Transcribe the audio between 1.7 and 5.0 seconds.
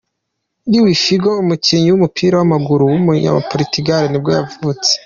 w’umupira w’amaguru w’umunyaportigal nibwo yavutse.